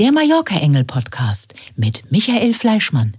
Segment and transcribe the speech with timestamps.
[0.00, 3.14] Der Mallorca Engel Podcast mit Michael Fleischmann.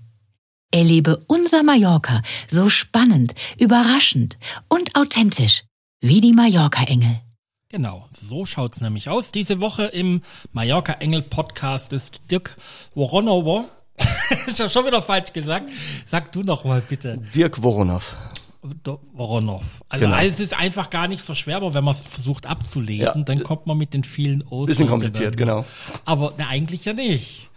[0.71, 5.65] Erlebe unser Mallorca so spannend, überraschend und authentisch
[6.01, 7.21] wie die Mallorca Engel.
[7.69, 9.31] Genau, so schaut's nämlich aus.
[9.31, 12.57] Diese Woche im Mallorca Engel Podcast ist Dirk
[12.95, 13.65] Woronowo.
[14.47, 15.69] ist ja schon wieder falsch gesagt.
[16.05, 17.19] Sag du noch mal bitte.
[17.35, 18.17] Dirk Woronov.
[19.13, 19.83] Voronov.
[19.89, 20.17] Also Genau.
[20.19, 23.23] es ist einfach gar nicht so schwer, aber wenn man es versucht abzulesen, Ja.
[23.23, 24.67] dann kommt man mit den vielen O's.
[24.67, 25.65] Bisschen kompliziert, genau.
[26.05, 27.49] Aber na, eigentlich ja nicht.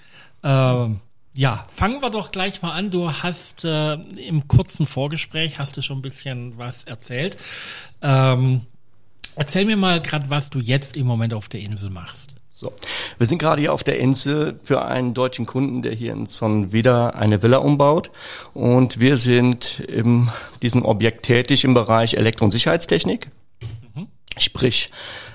[0.42, 1.00] Ähm,
[1.34, 2.90] ja, fangen wir doch gleich mal an.
[2.90, 7.36] Du hast äh, im kurzen Vorgespräch hast du schon ein bisschen was erzählt.
[8.00, 8.62] Ähm,
[9.34, 12.35] erzähl mir mal gerade, was du jetzt im Moment auf der Insel machst.
[12.58, 12.72] So.
[13.18, 16.72] Wir sind gerade hier auf der Insel für einen deutschen Kunden, der hier in Son
[16.72, 18.10] wieder eine Villa umbaut.
[18.54, 20.30] Und wir sind in
[20.62, 23.28] diesem Objekt tätig im Bereich Elektro- und Sicherheitstechnik.
[24.38, 24.90] Sprich,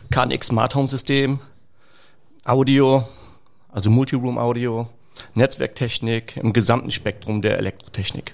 [0.10, 1.38] KNX Smart Home System,
[2.44, 3.08] Audio,
[3.70, 4.90] also Multiroom Audio,
[5.36, 8.34] Netzwerktechnik im gesamten Spektrum der Elektrotechnik.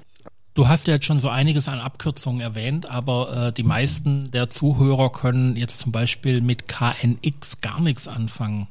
[0.53, 4.49] Du hast ja jetzt schon so einiges an Abkürzungen erwähnt, aber äh, die meisten der
[4.49, 8.67] Zuhörer können jetzt zum Beispiel mit KNX gar nichts anfangen.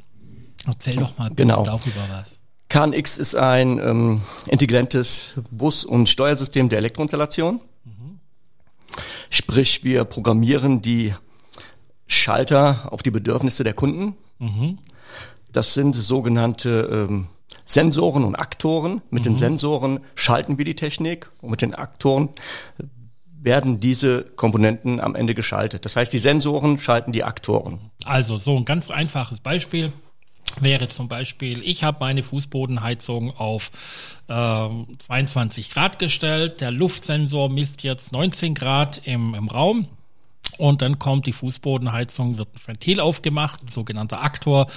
[0.66, 1.62] Erzähl doch mal Genau.
[1.64, 2.40] darüber was.
[2.68, 7.60] KNX ist ein ähm, intelligentes Bus- und Steuersystem der Elektroinstallation.
[9.30, 11.14] Sprich, wir programmieren die
[12.06, 14.16] Schalter auf die Bedürfnisse der Kunden.
[15.52, 17.26] Das sind sogenannte ähm,
[17.64, 19.02] Sensoren und Aktoren.
[19.10, 22.28] Mit den Sensoren schalten wir die Technik und mit den Aktoren
[23.40, 25.84] werden diese Komponenten am Ende geschaltet.
[25.84, 27.90] Das heißt, die Sensoren schalten die Aktoren.
[28.04, 29.92] Also so ein ganz einfaches Beispiel
[30.62, 33.70] wäre zum Beispiel, ich habe meine Fußbodenheizung auf
[34.28, 39.88] ähm, 22 Grad gestellt, der Luftsensor misst jetzt 19 Grad im, im Raum.
[40.58, 44.68] Und dann kommt die Fußbodenheizung, wird ein Ventil aufgemacht, ein sogenannter Aktor,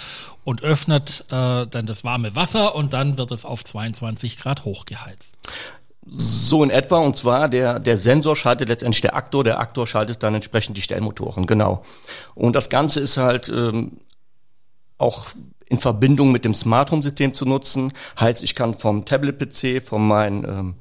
[0.44, 5.36] und öffnet äh, dann das warme Wasser und dann wird es auf 22 Grad hochgeheizt.
[6.08, 10.24] So in etwa, und zwar der, der Sensor schaltet letztendlich der Aktor, der Aktor schaltet
[10.24, 11.84] dann entsprechend die Stellmotoren, genau.
[12.34, 14.00] Und das Ganze ist halt ähm,
[14.98, 15.28] auch
[15.70, 17.94] in Verbindung mit dem Smart Home System zu nutzen.
[18.20, 20.76] Heißt, ich kann vom Tablet-PC, von meinem ähm,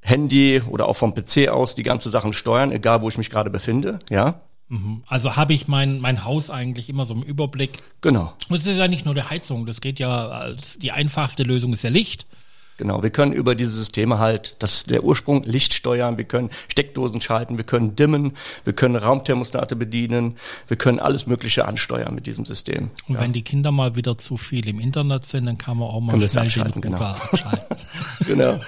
[0.00, 3.50] Handy oder auch vom PC aus die ganze Sachen steuern, egal wo ich mich gerade
[3.50, 4.40] befinde, ja.
[5.06, 7.82] Also habe ich mein, mein Haus eigentlich immer so im Überblick.
[8.00, 8.32] Genau.
[8.48, 11.82] Und es ist ja nicht nur die Heizung, das geht ja, die einfachste Lösung ist
[11.82, 12.26] ja Licht.
[12.80, 16.48] Genau, wir können über diese Systeme halt, das ist der Ursprung, Licht steuern, wir können
[16.68, 22.24] Steckdosen schalten, wir können dimmen, wir können Raumthermostate bedienen, wir können alles Mögliche ansteuern mit
[22.24, 22.88] diesem System.
[23.06, 26.00] Und wenn die Kinder mal wieder zu viel im Internet sind, dann kann man auch
[26.00, 27.04] mal Können schnell abschalten, den genau.
[27.04, 27.76] Abschalten.
[28.26, 28.60] Genau.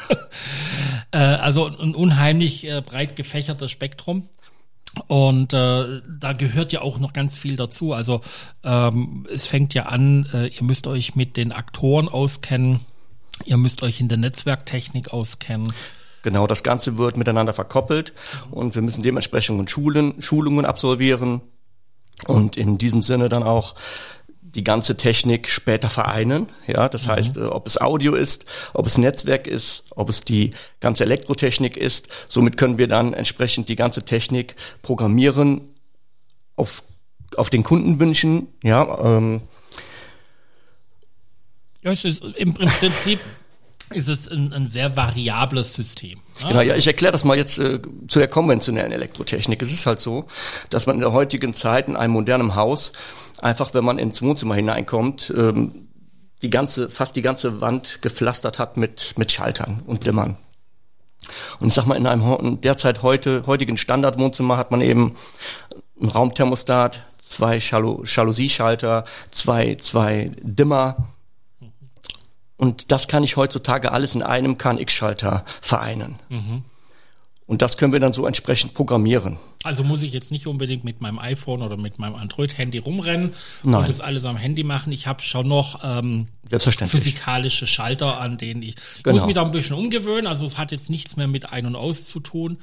[1.12, 4.28] äh, also ein unheimlich äh, breit gefächertes Spektrum.
[5.06, 7.94] Und äh, da gehört ja auch noch ganz viel dazu.
[7.94, 8.20] Also
[8.62, 12.80] ähm, es fängt ja an, äh, ihr müsst euch mit den Aktoren auskennen,
[13.44, 15.72] ihr müsst euch in der Netzwerktechnik auskennen.
[16.22, 18.12] Genau, das Ganze wird miteinander verkoppelt
[18.50, 21.40] und wir müssen dementsprechend Schulen, Schulungen absolvieren
[22.26, 23.74] und in diesem Sinne dann auch
[24.54, 26.46] die ganze Technik später vereinen.
[26.66, 28.44] Ja, das heißt, äh, ob es Audio ist,
[28.74, 30.50] ob es Netzwerk ist, ob es die
[30.80, 32.08] ganze Elektrotechnik ist.
[32.28, 35.72] Somit können wir dann entsprechend die ganze Technik programmieren
[36.56, 36.82] auf,
[37.36, 38.48] auf den Kundenwünschen.
[38.62, 39.42] Ja, ähm,
[41.82, 43.20] Ja, es ist im, Prinzip
[43.90, 46.20] ist es ein, ein sehr variables System.
[46.40, 46.48] Ja?
[46.48, 49.60] Genau, ja, ich erkläre das mal jetzt äh, zu der konventionellen Elektrotechnik.
[49.60, 50.26] Es ist halt so,
[50.70, 52.92] dass man in der heutigen Zeit in einem modernen Haus
[53.38, 55.88] einfach, wenn man ins Wohnzimmer hineinkommt, ähm,
[56.42, 60.36] die ganze, fast die ganze Wand gepflastert hat mit, mit Schaltern und Dimmern.
[61.60, 65.14] Und ich sag mal, in einem derzeit heute, heutigen Standardwohnzimmer hat man eben
[66.00, 71.08] ein Raumthermostat, zwei Jalu Jalousie-Schalter, zwei, zwei Dimmer.
[72.62, 76.14] Und das kann ich heutzutage alles in einem KNX-Schalter vereinen.
[77.46, 79.36] Und das können wir dann so entsprechend programmieren.
[79.64, 83.34] Also muss ich jetzt nicht unbedingt mit meinem iPhone oder mit meinem Android-Handy rumrennen
[83.64, 83.80] Nein.
[83.80, 84.92] und das alles am Handy machen.
[84.92, 87.02] Ich habe schon noch ähm, Selbstverständlich.
[87.02, 89.16] physikalische Schalter, an denen ich, ich Genau.
[89.16, 90.28] muss mich da ein bisschen umgewöhnen.
[90.28, 92.58] Also es hat jetzt nichts mehr mit Ein- und Aus zu tun.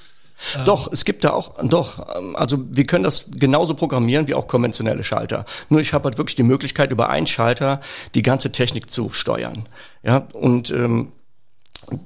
[0.66, 4.48] Doch, es gibt da auch, doch, ähm, also wir können das genauso programmieren wie auch
[4.48, 5.46] konventionelle Schalter.
[5.70, 7.82] Nur ich habe halt wirklich die Möglichkeit, über einen Schalter
[8.16, 9.68] die ganze Technik zu steuern.
[10.04, 11.12] Ja, und ähm,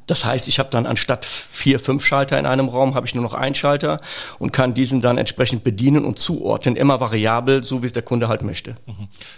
[0.07, 3.23] das heißt, ich habe dann anstatt vier, fünf Schalter in einem Raum, habe ich nur
[3.23, 3.99] noch einen Schalter
[4.39, 8.29] und kann diesen dann entsprechend bedienen und zuordnen, immer variabel, so wie es der Kunde
[8.29, 8.75] halt möchte.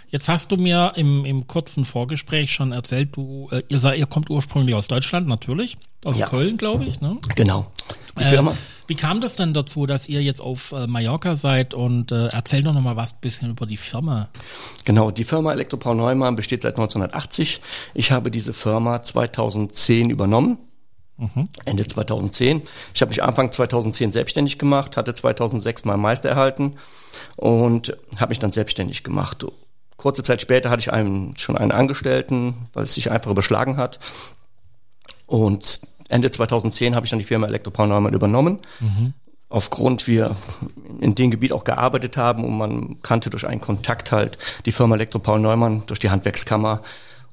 [0.08, 4.06] Jetzt hast du mir im, im kurzen Vorgespräch schon erzählt, du, äh, ihr, seid, ihr
[4.06, 6.28] kommt ursprünglich aus Deutschland, natürlich, aus Ja.
[6.28, 7.00] Köln, glaube ich.
[7.00, 7.16] Ne?
[7.34, 7.66] Genau.
[8.16, 8.54] Die Äh, Firma?
[8.86, 12.62] Wie kam das denn dazu, dass ihr jetzt auf äh, Mallorca seid und äh, erzähl
[12.62, 14.28] doch noch mal was bisschen über die Firma.
[14.84, 17.60] Genau, die Firma Elektropaul Neumann besteht seit 1980.
[17.94, 20.58] Ich habe diese Firma 2010 übernommen.
[21.18, 21.48] Mhm.
[21.64, 22.62] Ende 2010.
[22.94, 26.76] Ich habe mich Anfang 2010 selbstständig gemacht, hatte 2006 meinen Meister erhalten
[27.36, 29.46] und habe mich dann selbstständig gemacht.
[29.96, 33.98] Kurze Zeit später hatte ich einen, schon einen Angestellten, weil es sich einfach überschlagen hat.
[35.26, 38.60] Und Ende 2010 habe ich dann die Firma Elektropaul Neumann übernommen.
[38.80, 39.14] Mhm.
[39.48, 40.36] Aufgrund wir
[41.00, 44.96] in dem Gebiet auch gearbeitet haben und man kannte durch einen Kontakt halt die Firma
[44.96, 46.82] Elektropaul Neumann durch die Handwerkskammer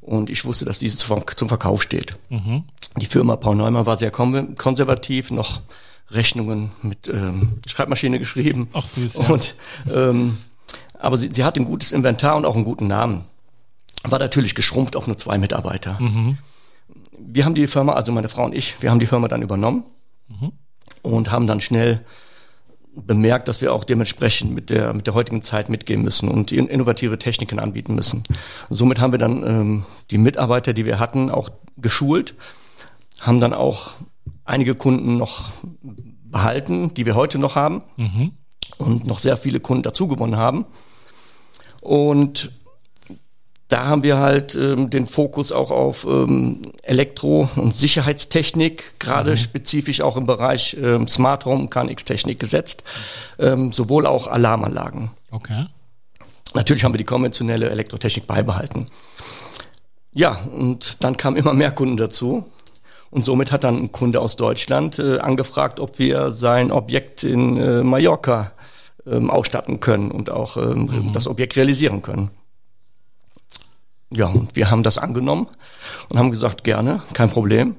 [0.03, 2.17] und ich wusste, dass diese zum Verkauf steht.
[2.29, 2.65] Mhm.
[2.97, 5.61] Die Firma Paul Neumann war sehr konservativ, noch
[6.11, 8.67] Rechnungen mit ähm, Schreibmaschine geschrieben.
[8.73, 9.29] Ach, süß, ja.
[9.29, 9.55] Und
[9.93, 10.37] ähm,
[10.99, 13.23] aber sie, sie hat ein gutes Inventar und auch einen guten Namen.
[14.03, 15.97] War natürlich geschrumpft auf nur zwei Mitarbeiter.
[15.99, 16.37] Mhm
[17.25, 19.85] wir haben die Firma, also meine Frau und ich, wir haben die Firma dann übernommen
[20.27, 20.51] mhm.
[21.01, 22.01] und haben dann schnell
[22.95, 27.17] bemerkt, dass wir auch dementsprechend mit der, mit der heutigen Zeit mitgehen müssen und innovative
[27.17, 28.23] Techniken anbieten müssen.
[28.69, 32.35] somit haben wir dann ähm, die Mitarbeiter, die wir hatten, auch geschult,
[33.19, 33.93] haben dann auch
[34.45, 35.51] einige Kunden noch
[36.23, 38.33] behalten, die wir heute noch haben mhm.
[38.77, 40.65] und noch sehr viele Kunden dazugewonnen haben.
[41.81, 42.51] Und
[43.73, 49.37] da haben wir halt ähm, den Fokus auch auf ähm, Elektro- und Sicherheitstechnik, gerade mhm.
[49.37, 52.83] spezifisch auch im Bereich ähm, Smart Home und KNX-Technik gesetzt,
[53.39, 55.09] ähm, sowohl auch Alarmanlagen.
[55.31, 55.65] Okay.
[56.53, 58.89] Natürlich haben wir die konventionelle Elektrotechnik beibehalten.
[60.11, 62.45] Ja, und dann kamen immer mehr Kunden dazu.
[63.09, 67.57] Und somit hat dann ein Kunde aus Deutschland äh, angefragt, ob wir sein Objekt in
[67.57, 68.51] äh, Mallorca
[69.07, 71.11] ähm, ausstatten können und auch ähm, mhm.
[71.11, 72.29] das Objekt realisieren können.
[74.13, 75.47] Ja, und wir haben das angenommen
[76.11, 77.75] und haben gesagt, gerne, kein Problem.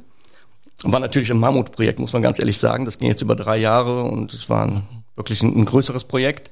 [0.83, 2.85] War natürlich ein Mammutprojekt, muss man ganz ehrlich sagen.
[2.85, 4.83] Das ging jetzt über drei Jahre und es war ein,
[5.17, 6.51] wirklich ein, ein größeres Projekt.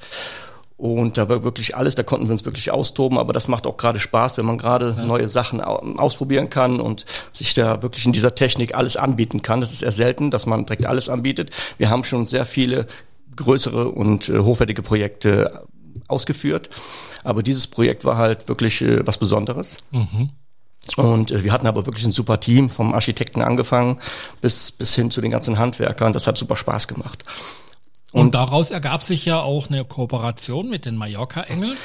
[0.76, 3.76] Und da war wirklich alles, da konnten wir uns wirklich austoben, aber das macht auch
[3.76, 5.04] gerade Spaß, wenn man gerade ja.
[5.04, 9.60] neue Sachen ausprobieren kann und sich da wirklich in dieser Technik alles anbieten kann.
[9.60, 11.50] Das ist eher selten, dass man direkt alles anbietet.
[11.78, 12.86] Wir haben schon sehr viele
[13.36, 15.66] größere und äh, hochwertige Projekte
[16.12, 16.70] ausgeführt.
[17.24, 19.78] Aber dieses Projekt war halt wirklich äh, was Besonderes.
[19.90, 20.30] Mhm.
[20.96, 24.00] Und äh, wir hatten aber wirklich ein super Team, vom Architekten angefangen
[24.40, 26.12] bis, bis hin zu den ganzen Handwerkern.
[26.12, 27.24] Das hat super Spaß gemacht.
[28.12, 31.76] Und, und daraus ergab sich ja auch eine Kooperation mit den Mallorca-Engeln.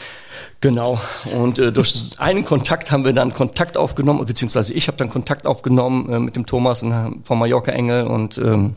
[0.59, 0.99] Genau.
[1.33, 5.45] Und äh, durch einen Kontakt haben wir dann Kontakt aufgenommen, beziehungsweise ich habe dann Kontakt
[5.45, 6.81] aufgenommen äh, mit dem Thomas
[7.23, 8.75] vom Mallorca-Engel und ähm,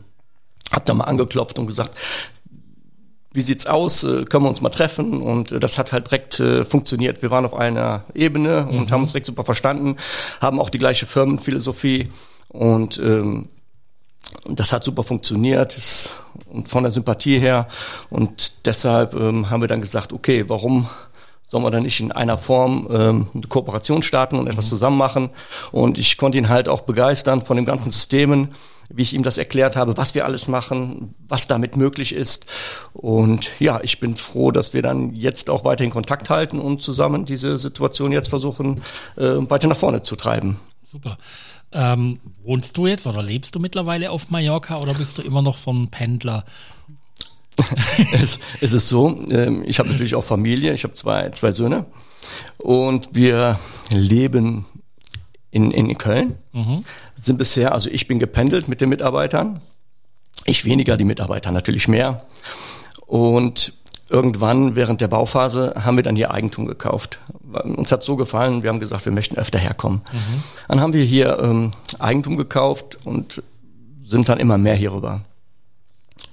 [0.71, 1.97] habe da mal angeklopft und gesagt,
[3.33, 6.39] wie sieht's aus, äh, können wir uns mal treffen und äh, das hat halt direkt
[6.39, 7.21] äh, funktioniert.
[7.21, 8.91] Wir waren auf einer Ebene und mhm.
[8.91, 9.97] haben uns direkt super verstanden,
[10.41, 12.09] haben auch die gleiche Firmenphilosophie
[12.49, 13.49] und ähm,
[14.45, 15.77] das hat super funktioniert
[16.45, 17.67] und von der Sympathie her
[18.09, 20.87] und deshalb ähm, haben wir dann gesagt, okay, warum
[21.47, 24.69] sollen wir dann nicht in einer Form ähm, eine Kooperation starten und etwas mhm.
[24.69, 25.29] zusammen machen
[25.71, 28.49] und ich konnte ihn halt auch begeistern von den ganzen Systemen
[28.93, 32.45] wie ich ihm das erklärt habe, was wir alles machen, was damit möglich ist.
[32.93, 37.25] Und ja, ich bin froh, dass wir dann jetzt auch weiterhin Kontakt halten und zusammen
[37.25, 38.81] diese Situation jetzt versuchen,
[39.17, 40.59] äh, weiter nach vorne zu treiben.
[40.83, 41.17] Super.
[41.73, 45.55] Ähm, wohnst du jetzt oder lebst du mittlerweile auf Mallorca oder bist du immer noch
[45.55, 46.43] so ein Pendler?
[48.13, 51.85] es, es ist so, ähm, ich habe natürlich auch Familie, ich habe zwei, zwei Söhne
[52.57, 53.59] und wir
[53.91, 54.65] leben
[55.51, 56.37] in, in Köln.
[56.53, 56.85] Mhm.
[57.15, 59.61] Sind bisher, also ich bin gependelt mit den Mitarbeitern.
[60.45, 62.23] Ich weniger, die Mitarbeiter natürlich mehr.
[63.05, 63.73] Und
[64.09, 67.19] irgendwann während der Bauphase haben wir dann hier Eigentum gekauft.
[67.51, 70.01] Uns hat so gefallen, wir haben gesagt, wir möchten öfter herkommen.
[70.11, 70.43] Mhm.
[70.67, 73.43] Dann haben wir hier ähm, Eigentum gekauft und
[74.03, 75.21] sind dann immer mehr hierüber.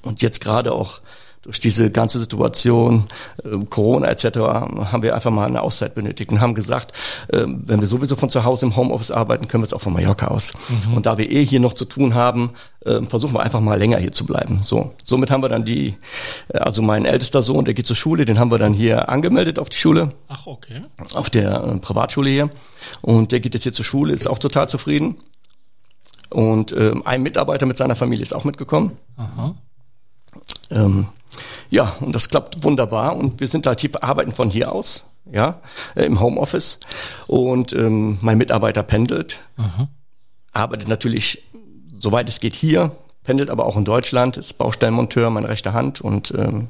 [0.03, 1.01] Und jetzt gerade auch
[1.43, 3.05] durch diese ganze Situation,
[3.45, 6.93] äh, Corona etc., haben wir einfach mal eine Auszeit benötigt und haben gesagt,
[7.29, 9.93] äh, wenn wir sowieso von zu Hause im Homeoffice arbeiten, können wir es auch von
[9.93, 10.53] Mallorca aus.
[10.87, 10.95] Mhm.
[10.95, 12.51] Und da wir eh hier noch zu tun haben,
[12.85, 14.63] äh, versuchen wir einfach mal länger hier zu bleiben.
[14.63, 15.97] So, somit haben wir dann die,
[16.49, 19.59] äh, also mein ältester Sohn, der geht zur Schule, den haben wir dann hier angemeldet
[19.59, 20.13] auf die Schule.
[20.29, 20.83] Ach, okay.
[21.15, 22.51] Auf der äh, Privatschule hier.
[23.01, 25.17] Und der geht jetzt hier zur Schule, ist auch total zufrieden.
[26.31, 28.99] Und äh, ein Mitarbeiter mit seiner Familie ist auch mitgekommen.
[29.17, 29.55] Aha.
[30.71, 31.09] Ähm,
[31.71, 35.61] ja, und das klappt wunderbar und wir sind halt hier, arbeiten von hier aus, ja,
[35.95, 36.81] äh, im Homeoffice
[37.27, 39.89] und ähm, mein Mitarbeiter pendelt, Aha.
[40.53, 41.43] arbeitet natürlich,
[41.99, 46.33] soweit es geht hier, pendelt aber auch in Deutschland, ist Baustellenmonteur, meine rechte Hand und
[46.37, 46.69] ähm,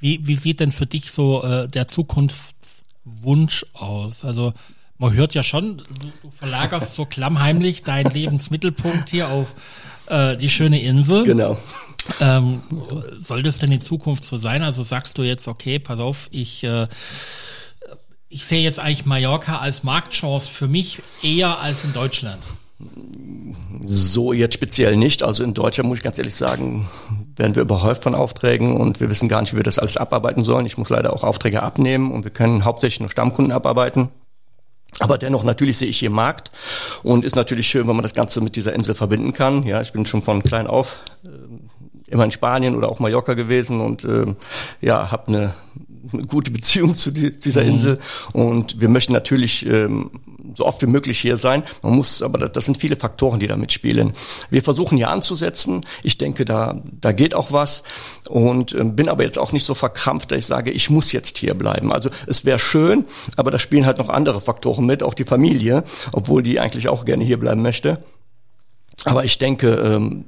[0.00, 4.24] wie, wie sieht denn für dich so äh, der Zukunftswunsch aus?
[4.24, 4.54] Also
[4.96, 5.84] man hört ja schon, du,
[6.22, 9.54] du verlagerst so klammheimlich deinen Lebensmittelpunkt hier auf
[10.06, 11.24] äh, die schöne Insel.
[11.24, 11.58] Genau.
[12.20, 12.62] Ähm,
[13.16, 14.62] soll das denn in Zukunft so sein?
[14.62, 16.88] Also sagst du jetzt, okay, pass auf, ich, äh,
[18.28, 22.42] ich sehe jetzt eigentlich Mallorca als Marktchance für mich eher als in Deutschland.
[23.84, 25.22] So jetzt speziell nicht.
[25.22, 26.88] Also in Deutschland muss ich ganz ehrlich sagen,
[27.36, 30.44] werden wir überhäuft von Aufträgen und wir wissen gar nicht, wie wir das alles abarbeiten
[30.44, 30.66] sollen.
[30.66, 34.08] Ich muss leider auch Aufträge abnehmen und wir können hauptsächlich nur Stammkunden abarbeiten.
[34.98, 36.50] Aber dennoch, natürlich sehe ich hier Markt
[37.02, 39.62] und ist natürlich schön, wenn man das Ganze mit dieser Insel verbinden kann.
[39.62, 41.28] Ja, ich bin schon von klein auf äh,
[42.10, 44.26] immer in Spanien oder auch Mallorca gewesen und äh,
[44.80, 45.54] ja, habe eine,
[46.12, 47.70] eine gute Beziehung zu die, dieser mhm.
[47.70, 47.98] Insel
[48.32, 50.10] und wir möchten natürlich ähm,
[50.54, 51.62] so oft wie möglich hier sein.
[51.82, 54.12] Man muss, aber das sind viele Faktoren, die da mitspielen.
[54.50, 55.82] Wir versuchen hier anzusetzen.
[56.02, 57.82] Ich denke, da, da geht auch was
[58.28, 61.38] und äh, bin aber jetzt auch nicht so verkrampft, dass ich sage, ich muss jetzt
[61.38, 61.92] hier bleiben.
[61.92, 63.04] Also es wäre schön,
[63.36, 67.04] aber da spielen halt noch andere Faktoren mit, auch die Familie, obwohl die eigentlich auch
[67.04, 68.02] gerne hier bleiben möchte.
[69.04, 70.24] Aber ich denke, ähm,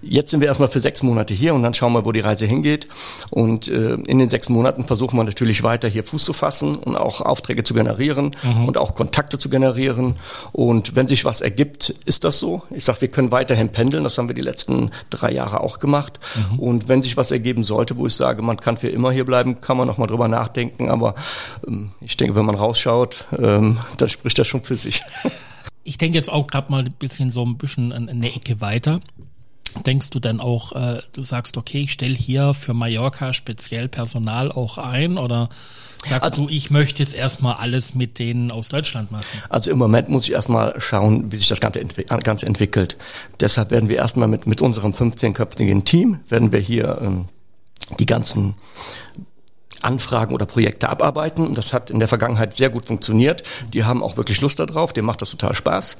[0.00, 2.46] Jetzt sind wir erstmal für sechs Monate hier und dann schauen wir, wo die Reise
[2.46, 2.88] hingeht.
[3.30, 6.96] Und äh, in den sechs Monaten versuchen wir natürlich weiter hier Fuß zu fassen und
[6.96, 8.66] auch Aufträge zu generieren mhm.
[8.66, 10.16] und auch Kontakte zu generieren.
[10.52, 12.62] Und wenn sich was ergibt, ist das so.
[12.70, 14.04] Ich sage, wir können weiterhin pendeln.
[14.04, 16.20] Das haben wir die letzten drei Jahre auch gemacht.
[16.50, 16.58] Mhm.
[16.58, 19.60] Und wenn sich was ergeben sollte, wo ich sage, man kann für immer hier bleiben,
[19.60, 20.90] kann man noch mal drüber nachdenken.
[20.90, 21.14] Aber
[21.66, 25.02] ähm, ich denke, wenn man rausschaut, ähm, dann spricht das schon für sich.
[25.84, 29.00] Ich denke jetzt auch gerade mal ein bisschen so ein bisschen eine Ecke weiter
[29.74, 34.50] denkst du dann auch, äh, du sagst, okay, ich stelle hier für Mallorca speziell Personal
[34.50, 35.48] auch ein oder
[36.06, 39.24] sagst also, du, ich möchte jetzt erstmal alles mit denen aus Deutschland machen?
[39.48, 42.96] Also im Moment muss ich erstmal schauen, wie sich das Ganze, entwick Ganze entwickelt.
[43.40, 47.26] Deshalb werden wir erstmal mit, mit unserem 15-köpfigen Team, werden wir hier ähm,
[47.98, 48.54] die ganzen
[49.82, 51.46] Anfragen oder Projekte abarbeiten.
[51.46, 53.42] Und das hat in der Vergangenheit sehr gut funktioniert.
[53.72, 55.98] Die haben auch wirklich Lust darauf, dem macht das total Spaß.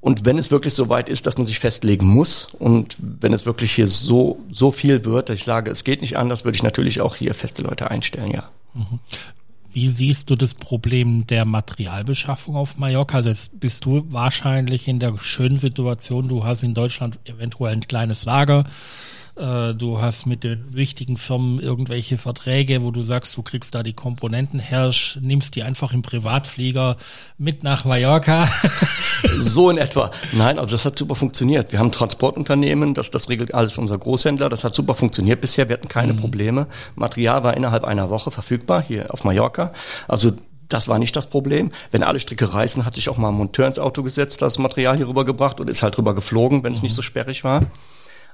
[0.00, 3.44] Und wenn es wirklich so weit ist, dass man sich festlegen muss und wenn es
[3.44, 6.62] wirklich hier so, so viel wird, dass ich sage, es geht nicht anders, würde ich
[6.62, 8.48] natürlich auch hier feste Leute einstellen, ja.
[8.74, 8.98] Mhm.
[9.72, 13.18] Wie siehst du das Problem der Materialbeschaffung auf Mallorca?
[13.18, 17.86] Also jetzt bist du wahrscheinlich in der schönen Situation, du hast in Deutschland eventuell ein
[17.86, 18.64] kleines Lager,
[19.40, 23.82] äh, du hast mit den wichtigen Firmen irgendwelche Verträge, wo du sagst, du kriegst da
[23.82, 26.96] die Komponenten her, nimmst die einfach im Privatflieger
[27.38, 28.50] mit nach Mallorca.
[29.36, 30.10] so in etwa.
[30.32, 31.72] Nein, also das hat super funktioniert.
[31.72, 34.48] Wir haben Transportunternehmen, das, das regelt alles unser Großhändler.
[34.48, 35.68] Das hat super funktioniert bisher.
[35.68, 36.18] Wir hatten keine mhm.
[36.18, 36.66] Probleme.
[36.94, 39.72] Material war innerhalb einer Woche verfügbar hier auf Mallorca.
[40.06, 40.32] Also
[40.68, 41.72] das war nicht das Problem.
[41.90, 44.96] Wenn alle Stricke reißen, hat sich auch mal ein Monteur ins Auto gesetzt, das Material
[44.96, 46.86] hier rübergebracht und ist halt rüber geflogen, wenn es mhm.
[46.86, 47.66] nicht so sperrig war.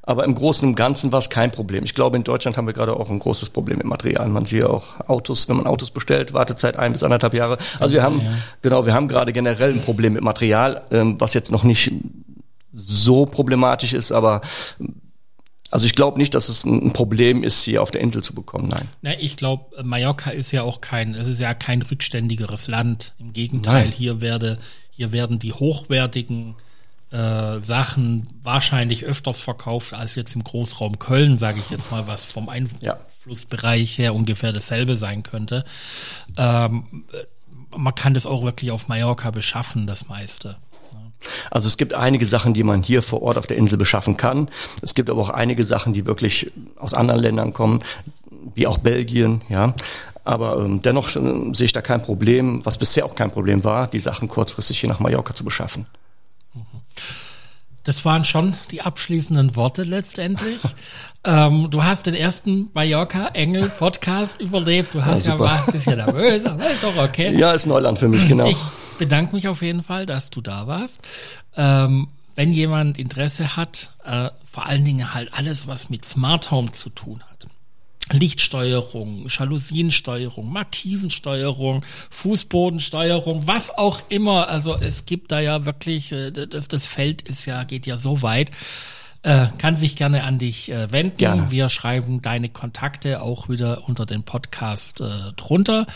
[0.07, 1.83] Aber im Großen und Ganzen war es kein Problem.
[1.83, 4.29] Ich glaube, in Deutschland haben wir gerade auch ein großes Problem mit Material.
[4.29, 7.59] Man sieht auch Autos, wenn man Autos bestellt, Wartezeit ein bis anderthalb Jahre.
[7.81, 8.33] Also wir haben, ja.
[8.63, 11.91] genau, wir haben gerade generell ein Problem mit Material, ähm, was jetzt noch nicht
[12.73, 14.43] so problematisch ist, aber
[15.71, 18.69] also ich glaube nicht, dass es ein Problem ist, hier auf der Insel zu bekommen.
[18.69, 18.89] Nein.
[19.03, 23.13] Na, ich glaube, Mallorca ist ja auch kein, es ist ja kein rückständigeres Land.
[23.19, 23.93] Im Gegenteil, Nein.
[23.93, 24.59] hier werde,
[24.91, 26.55] hier werden die hochwertigen
[27.11, 32.25] äh, Sachen wahrscheinlich öfters verkauft als jetzt im Großraum Köln, sage ich jetzt mal, was
[32.25, 35.65] vom Einflussbereich her ungefähr dasselbe sein könnte.
[36.37, 37.05] Ähm,
[37.71, 40.57] man kann das auch wirklich auf Mallorca beschaffen, das meiste.
[41.51, 44.49] Also es gibt einige Sachen, die man hier vor Ort auf der Insel beschaffen kann.
[44.83, 47.83] Es gibt aber auch einige Sachen, die wirklich aus anderen Ländern kommen,
[48.55, 49.75] wie auch Belgien, ja.
[50.25, 53.87] Aber ähm, dennoch äh, sehe ich da kein Problem, was bisher auch kein Problem war,
[53.87, 55.87] die Sachen kurzfristig hier nach Mallorca zu beschaffen.
[57.87, 60.61] Das waren schon die abschließenden Worte letztendlich.
[61.25, 64.93] ähm, du hast den ersten Mallorca-Engel-Podcast überlebt.
[64.93, 67.31] Du hast ja, ja mal ein bisschen nervös, aber ist doch okay.
[67.39, 68.47] Ja, ist Neuland für mich, genau.
[68.47, 68.59] Ich
[68.99, 70.99] bedanke mich auf jeden Fall, dass du da warst.
[71.57, 76.73] Ähm, wenn jemand Interesse hat, äh, vor allen Dingen halt alles, was mit Smart Home
[76.73, 77.47] zu tun hat,
[78.13, 84.49] Lichtsteuerung, Jalousiensteuerung, Markisensteuerung, Fußbodensteuerung, was auch immer.
[84.49, 88.23] Also es gibt da ja wirklich, äh, das, das Feld ist ja, geht ja so
[88.23, 88.51] weit.
[89.23, 91.17] Äh, kann sich gerne an dich äh, wenden.
[91.17, 91.51] Gerne.
[91.51, 95.87] Wir schreiben deine Kontakte auch wieder unter den Podcast äh, drunter.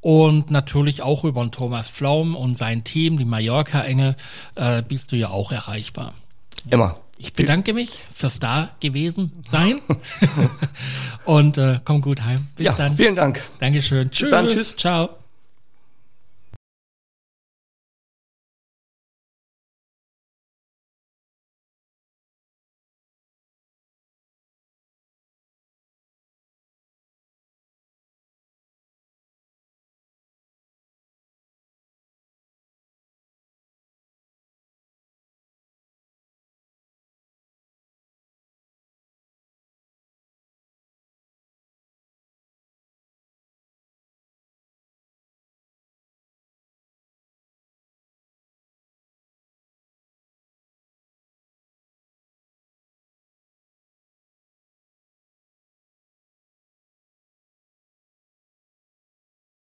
[0.00, 4.16] Und natürlich auch über den Thomas Pflaum und sein Team, die Mallorca-Engel,
[4.88, 6.14] bist du ja auch erreichbar.
[6.70, 6.96] Immer.
[7.18, 9.76] Ich bedanke mich fürs da gewesen sein
[11.24, 12.48] und äh, komm gut heim.
[12.56, 12.94] Bis ja, dann.
[12.94, 13.40] Vielen Dank.
[13.58, 14.10] Dankeschön.
[14.10, 14.28] Tschüss.
[14.28, 14.48] Bis dann.
[14.48, 14.76] Tschüss.
[14.76, 15.21] Ciao.